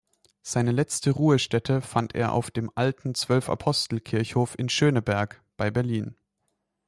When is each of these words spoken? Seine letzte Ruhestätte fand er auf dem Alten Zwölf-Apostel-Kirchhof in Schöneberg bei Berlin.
Seine 0.41 0.71
letzte 0.71 1.11
Ruhestätte 1.11 1.79
fand 1.79 2.15
er 2.15 2.31
auf 2.31 2.49
dem 2.49 2.71
Alten 2.73 3.13
Zwölf-Apostel-Kirchhof 3.13 4.57
in 4.57 4.67
Schöneberg 4.67 5.43
bei 5.57 5.69
Berlin. 5.69 6.15